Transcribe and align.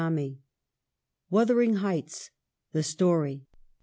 * 0.61 1.29
WUTHERING 1.29 1.75
HEIGHTS 1.75 2.31
I' 2.31 2.31
THE 2.73 2.81
STORY. 2.81 3.45